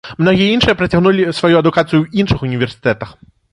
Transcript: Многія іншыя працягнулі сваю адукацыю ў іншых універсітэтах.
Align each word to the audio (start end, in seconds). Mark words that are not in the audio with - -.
Многія 0.21 0.47
іншыя 0.53 0.73
працягнулі 0.79 1.27
сваю 1.41 1.55
адукацыю 1.61 1.99
ў 2.01 2.09
іншых 2.25 2.47
універсітэтах. 2.51 3.17